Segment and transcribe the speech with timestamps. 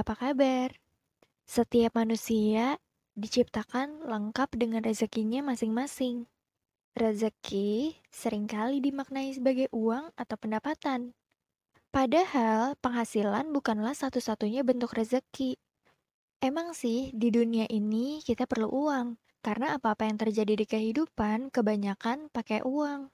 [0.00, 0.72] apa kabar?
[1.44, 2.80] Setiap manusia
[3.20, 6.24] diciptakan lengkap dengan rezekinya masing-masing.
[6.96, 11.12] Rezeki sering kali dimaknai sebagai uang atau pendapatan.
[11.92, 15.60] Padahal penghasilan bukanlah satu-satunya bentuk rezeki.
[16.40, 22.32] Emang sih di dunia ini kita perlu uang, karena apa-apa yang terjadi di kehidupan kebanyakan
[22.32, 23.12] pakai uang.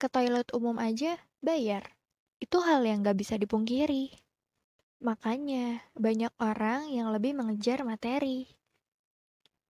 [0.00, 1.94] Ke toilet umum aja bayar.
[2.42, 4.29] Itu hal yang gak bisa dipungkiri.
[5.00, 8.52] Makanya, banyak orang yang lebih mengejar materi.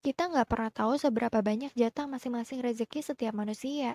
[0.03, 3.95] Kita nggak pernah tahu seberapa banyak jatah masing-masing rezeki setiap manusia.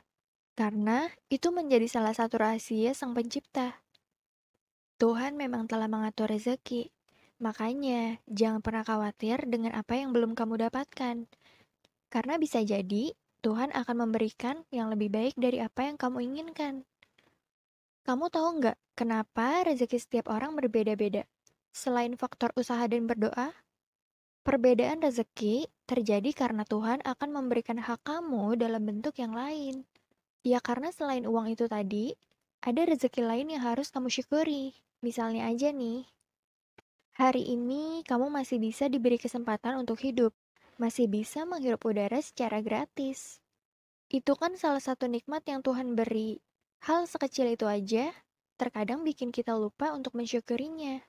[0.56, 3.84] Karena itu menjadi salah satu rahasia sang pencipta.
[4.96, 6.96] Tuhan memang telah mengatur rezeki.
[7.44, 11.28] Makanya, jangan pernah khawatir dengan apa yang belum kamu dapatkan.
[12.08, 13.12] Karena bisa jadi,
[13.44, 16.88] Tuhan akan memberikan yang lebih baik dari apa yang kamu inginkan.
[18.06, 21.26] Kamu tahu nggak kenapa rezeki setiap orang berbeda-beda?
[21.74, 23.50] Selain faktor usaha dan berdoa,
[24.46, 29.90] perbedaan rezeki terjadi karena Tuhan akan memberikan hak kamu dalam bentuk yang lain.
[30.46, 32.14] Ya karena selain uang itu tadi,
[32.62, 34.78] ada rezeki lain yang harus kamu syukuri.
[35.02, 36.06] Misalnya aja nih,
[37.18, 40.30] hari ini kamu masih bisa diberi kesempatan untuk hidup,
[40.78, 43.42] masih bisa menghirup udara secara gratis.
[44.14, 46.38] Itu kan salah satu nikmat yang Tuhan beri,
[46.86, 48.14] Hal sekecil itu aja
[48.62, 51.02] terkadang bikin kita lupa untuk mensyukurinya.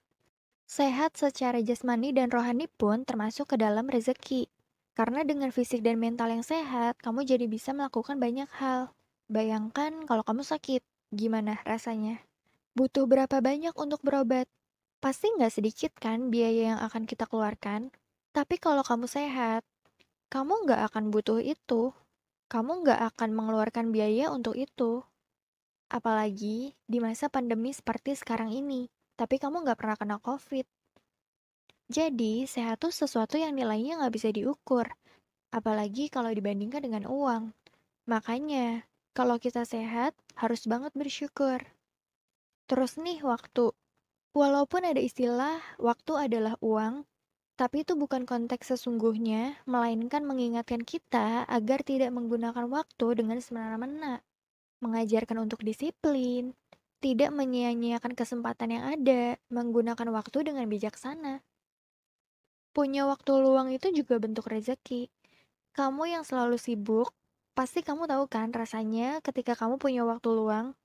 [0.64, 4.48] Sehat secara jasmani dan rohani pun termasuk ke dalam rezeki.
[4.96, 8.96] Karena dengan fisik dan mental yang sehat, kamu jadi bisa melakukan banyak hal.
[9.28, 10.80] Bayangkan kalau kamu sakit,
[11.12, 12.24] gimana rasanya?
[12.72, 14.48] Butuh berapa banyak untuk berobat?
[15.04, 17.92] Pasti nggak sedikit kan biaya yang akan kita keluarkan?
[18.32, 19.60] Tapi kalau kamu sehat,
[20.32, 21.92] kamu nggak akan butuh itu.
[22.48, 25.04] Kamu nggak akan mengeluarkan biaya untuk itu.
[25.86, 30.66] Apalagi di masa pandemi seperti sekarang ini, tapi kamu nggak pernah kena COVID.
[31.86, 34.90] Jadi, sehat tuh sesuatu yang nilainya nggak bisa diukur,
[35.54, 37.54] apalagi kalau dibandingkan dengan uang.
[38.10, 38.82] Makanya,
[39.14, 41.62] kalau kita sehat, harus banget bersyukur.
[42.66, 43.70] Terus nih, waktu.
[44.34, 47.06] Walaupun ada istilah waktu adalah uang,
[47.54, 54.26] tapi itu bukan konteks sesungguhnya, melainkan mengingatkan kita agar tidak menggunakan waktu dengan semena-mena
[54.80, 56.52] mengajarkan untuk disiplin,
[57.00, 61.44] tidak menyia-nyiakan kesempatan yang ada, menggunakan waktu dengan bijaksana.
[62.76, 65.08] Punya waktu luang itu juga bentuk rezeki.
[65.72, 67.12] Kamu yang selalu sibuk,
[67.56, 70.76] pasti kamu tahu kan rasanya ketika kamu punya waktu luang.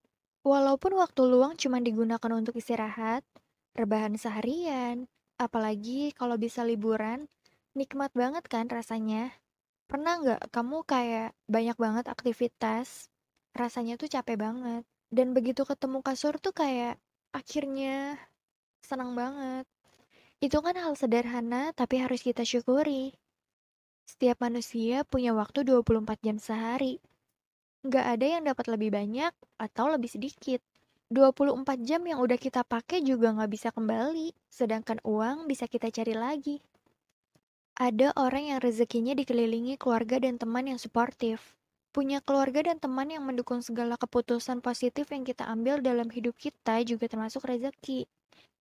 [0.48, 3.22] Walaupun waktu luang cuma digunakan untuk istirahat,
[3.76, 7.28] rebahan seharian, apalagi kalau bisa liburan,
[7.76, 9.36] nikmat banget kan rasanya.
[9.92, 13.12] Pernah nggak kamu kayak banyak banget aktivitas,
[13.56, 14.84] rasanya tuh capek banget.
[15.12, 16.96] Dan begitu ketemu kasur tuh kayak
[17.36, 18.16] akhirnya
[18.84, 19.68] senang banget.
[20.42, 23.14] Itu kan hal sederhana tapi harus kita syukuri.
[24.08, 26.98] Setiap manusia punya waktu 24 jam sehari.
[27.86, 30.60] Nggak ada yang dapat lebih banyak atau lebih sedikit.
[31.12, 36.16] 24 jam yang udah kita pakai juga nggak bisa kembali, sedangkan uang bisa kita cari
[36.16, 36.58] lagi.
[37.76, 41.60] Ada orang yang rezekinya dikelilingi keluarga dan teman yang suportif.
[41.92, 46.80] Punya keluarga dan teman yang mendukung segala keputusan positif yang kita ambil dalam hidup kita
[46.88, 48.08] juga termasuk rezeki.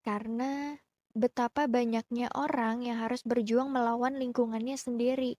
[0.02, 0.74] Karena
[1.14, 5.38] betapa banyaknya orang yang harus berjuang melawan lingkungannya sendiri.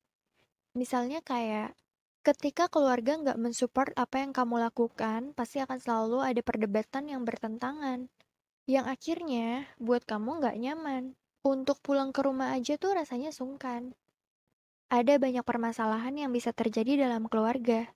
[0.72, 1.75] Misalnya kayak
[2.24, 8.08] ketika keluarga nggak mensupport apa yang kamu lakukan, pasti akan selalu ada perdebatan yang bertentangan.
[8.72, 11.03] Yang akhirnya buat kamu nggak nyaman.
[11.41, 13.91] Untuk pulang ke rumah aja tuh rasanya sungkan.
[14.91, 17.88] Ada banyak permasalahan yang bisa terjadi dalam keluarga,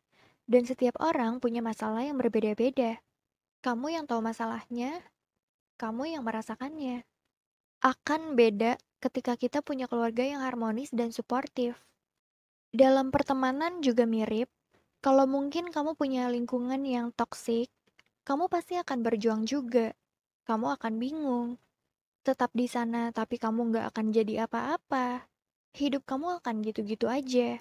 [0.47, 3.03] dan setiap orang punya masalah yang berbeda-beda.
[3.59, 5.03] Kamu yang tahu masalahnya,
[5.75, 7.03] kamu yang merasakannya.
[7.83, 11.75] Akan beda ketika kita punya keluarga yang harmonis dan suportif.
[12.71, 14.47] Dalam pertemanan juga mirip,
[15.03, 17.67] kalau mungkin kamu punya lingkungan yang toksik,
[18.23, 19.91] kamu pasti akan berjuang juga.
[20.47, 21.59] Kamu akan bingung.
[22.23, 25.34] Tetap di sana, tapi kamu nggak akan jadi apa-apa
[25.75, 27.59] hidup kamu akan gitu-gitu aja.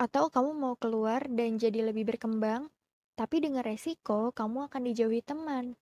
[0.00, 2.72] Atau kamu mau keluar dan jadi lebih berkembang,
[3.14, 5.76] tapi dengan resiko kamu akan dijauhi teman.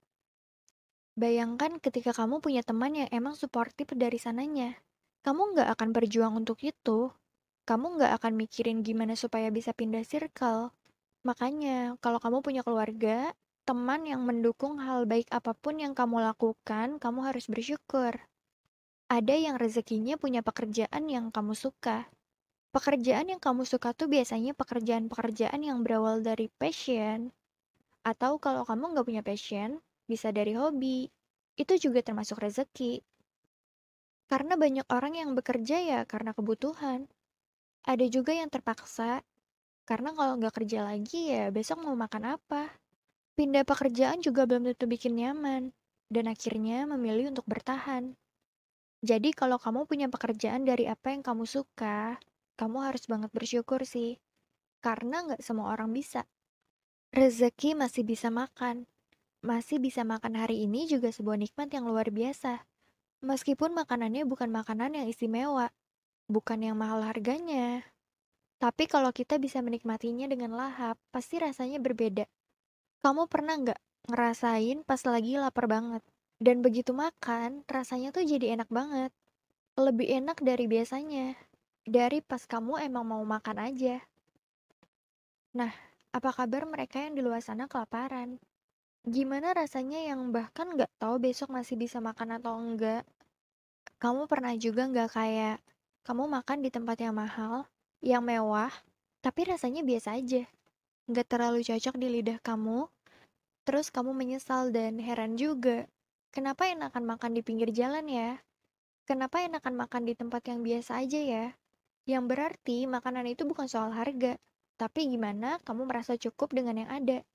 [1.15, 4.79] Bayangkan ketika kamu punya teman yang emang suportif dari sananya.
[5.21, 7.13] Kamu nggak akan berjuang untuk itu.
[7.69, 10.73] Kamu nggak akan mikirin gimana supaya bisa pindah circle.
[11.23, 13.37] Makanya, kalau kamu punya keluarga,
[13.69, 18.30] teman yang mendukung hal baik apa pun yang kamu lakukan, kamu harus bersyukur.
[19.11, 22.07] Ada yang rezekinya punya pekerjaan yang kamu suka.
[22.71, 27.35] Pekerjaan yang kamu suka tuh biasanya pekerjaan-pekerjaan yang berawal dari passion.
[28.07, 31.11] Atau kalau kamu nggak punya passion, bisa dari hobi.
[31.59, 33.03] Itu juga termasuk rezeki.
[34.31, 37.11] Karena banyak orang yang bekerja ya karena kebutuhan.
[37.83, 39.27] Ada juga yang terpaksa,
[39.91, 42.79] karena kalau nggak kerja lagi ya besok mau makan apa.
[43.35, 45.75] Pindah pekerjaan juga belum tentu bikin nyaman,
[46.15, 48.15] dan akhirnya memilih untuk bertahan.
[49.01, 52.21] Jadi kalau kamu punya pekerjaan dari apa yang kamu suka,
[52.61, 54.21] kamu harus banget bersyukur sih.
[54.85, 56.29] Karena nggak semua orang bisa.
[57.17, 58.85] Rezeki masih bisa makan.
[59.41, 62.61] Masih bisa makan hari ini juga sebuah nikmat yang luar biasa.
[63.25, 65.73] Meskipun makanannya bukan makanan yang istimewa,
[66.29, 67.85] bukan yang mahal harganya.
[68.61, 72.29] Tapi kalau kita bisa menikmatinya dengan lahap, pasti rasanya berbeda.
[73.01, 73.81] Kamu pernah nggak
[74.13, 76.05] ngerasain pas lagi lapar banget?
[76.41, 79.13] Dan begitu makan, rasanya tuh jadi enak banget.
[79.77, 81.37] Lebih enak dari biasanya.
[81.85, 84.01] Dari pas kamu emang mau makan aja.
[85.53, 85.69] Nah,
[86.17, 88.41] apa kabar mereka yang di luar sana kelaparan?
[89.05, 93.05] Gimana rasanya yang bahkan nggak tahu besok masih bisa makan atau enggak?
[94.01, 95.61] Kamu pernah juga nggak kayak
[96.09, 97.69] kamu makan di tempat yang mahal,
[98.01, 98.73] yang mewah,
[99.21, 100.49] tapi rasanya biasa aja.
[101.05, 102.89] Nggak terlalu cocok di lidah kamu,
[103.69, 105.85] terus kamu menyesal dan heran juga.
[106.31, 108.39] Kenapa enakan makan di pinggir jalan ya?
[109.03, 111.47] Kenapa enakan makan di tempat yang biasa aja ya?
[112.07, 114.39] Yang berarti makanan itu bukan soal harga,
[114.79, 117.27] tapi gimana kamu merasa cukup dengan yang ada.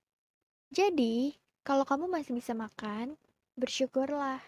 [0.71, 1.35] Jadi,
[1.67, 3.19] kalau kamu masih bisa makan,
[3.59, 4.39] bersyukurlah.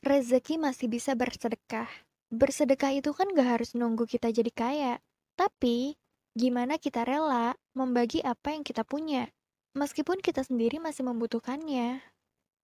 [0.00, 1.92] Rezeki masih bisa bersedekah.
[2.32, 4.94] Bersedekah itu kan gak harus nunggu kita jadi kaya.
[5.36, 6.00] Tapi,
[6.32, 9.28] gimana kita rela membagi apa yang kita punya,
[9.76, 12.00] meskipun kita sendiri masih membutuhkannya.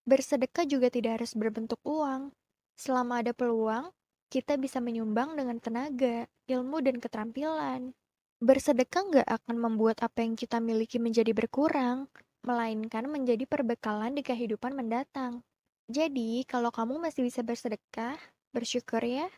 [0.05, 2.29] Bersedekah juga tidak harus berbentuk uang.
[2.77, 3.89] Selama ada peluang,
[4.29, 7.97] kita bisa menyumbang dengan tenaga, ilmu, dan keterampilan.
[8.45, 12.13] Bersedekah nggak akan membuat apa yang kita miliki menjadi berkurang,
[12.45, 15.41] melainkan menjadi perbekalan di kehidupan mendatang.
[15.89, 18.21] Jadi, kalau kamu masih bisa bersedekah,
[18.53, 19.33] bersyukur ya.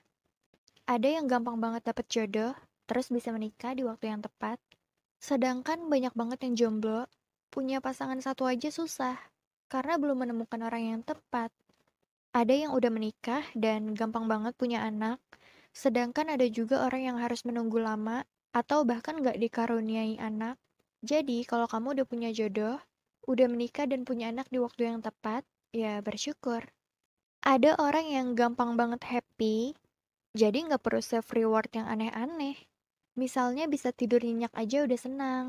[0.90, 2.58] Ada yang gampang banget dapat jodoh,
[2.90, 4.58] terus bisa menikah di waktu yang tepat.
[5.22, 7.06] Sedangkan banyak banget yang jomblo,
[7.54, 9.18] punya pasangan satu aja susah,
[9.66, 11.50] karena belum menemukan orang yang tepat.
[12.36, 15.22] Ada yang udah menikah dan gampang banget punya anak,
[15.72, 20.60] sedangkan ada juga orang yang harus menunggu lama atau bahkan gak dikaruniai anak.
[21.00, 22.80] Jadi, kalau kamu udah punya jodoh,
[23.28, 26.64] udah menikah dan punya anak di waktu yang tepat, ya bersyukur.
[27.46, 29.76] Ada orang yang gampang banget happy,
[30.36, 32.68] jadi nggak perlu save reward yang aneh-aneh.
[33.16, 35.44] Misalnya bisa tidur nyenyak aja udah senang.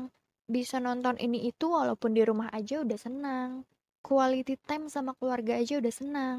[0.48, 3.68] Bisa nonton ini itu walaupun di rumah aja udah senang.
[4.08, 6.38] Quality time sama keluarga aja udah senang.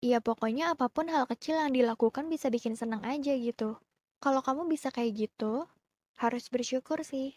[0.00, 3.76] Ya pokoknya apa pun hal kecil yang dilakukan bisa bikin senang aja gitu.
[4.24, 5.68] Kalau kamu bisa kayak gitu,
[6.16, 7.36] harus bersyukur sih.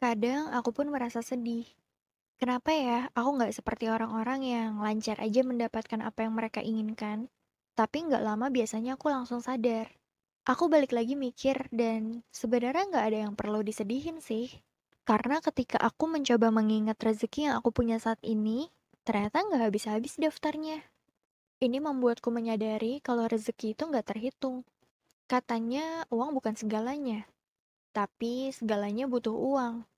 [0.00, 1.68] Kadang aku pun merasa sedih.
[2.40, 7.28] Kenapa ya aku nggak seperti orang-orang yang lancar aja mendapatkan apa yang mereka inginkan,
[7.76, 9.92] tapi nggak lama biasanya aku langsung sadar.
[10.48, 14.48] Aku balik lagi mikir dan sebenarnya nggak ada yang perlu disedihin sih.
[15.04, 18.72] Karena ketika aku mencoba mengingat rezeki yang aku punya saat ini,
[19.08, 20.84] ternyata nggak habis-habis daftarnya.
[21.64, 24.68] Ini membuatku menyadari kalau rezeki itu nggak terhitung.
[25.24, 27.24] Katanya uang bukan segalanya,
[27.96, 29.88] tapi segalanya butuh uang.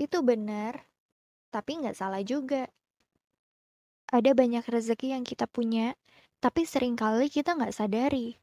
[0.00, 0.88] Itu benar,
[1.52, 2.72] tapi nggak salah juga.
[4.08, 5.92] Ada banyak rezeki yang kita punya,
[6.40, 8.40] tapi sering kali kita nggak sadari,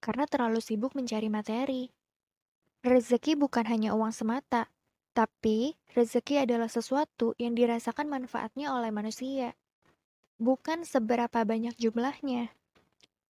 [0.00, 1.92] karena terlalu sibuk mencari materi.
[2.80, 4.72] Rezeki bukan hanya uang semata,
[5.20, 9.52] tapi rezeki adalah sesuatu yang dirasakan manfaatnya oleh manusia
[10.40, 12.48] bukan seberapa banyak jumlahnya,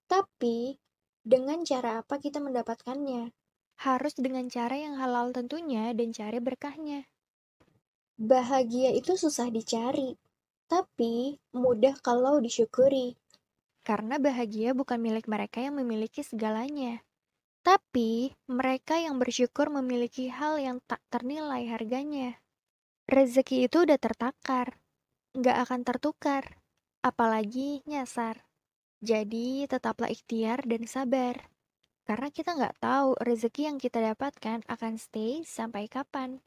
[0.07, 0.79] tapi
[1.27, 3.35] dengan cara apa kita mendapatkannya.
[3.81, 7.09] Harus dengan cara yang halal tentunya dan cari berkahnya.
[8.21, 10.15] Bahagia itu susah dicari,
[10.69, 13.17] tapi mudah kalau disyukuri.
[13.81, 17.01] Karena bahagia bukan milik mereka yang memiliki segalanya,
[17.61, 22.40] tapi mereka yang bersyukur memiliki hal yang tak ternilai harganya.
[23.11, 24.81] Rezeki itu udah tertakar,
[25.37, 26.61] nggak akan tertukar
[27.00, 28.45] apalagi nyasar.
[29.00, 31.49] Jadi tetaplah ikhtiar dan sabar.
[32.05, 36.45] Karena kita nggak tahu rezeki yang kita dapatkan akan stay sampai kapan.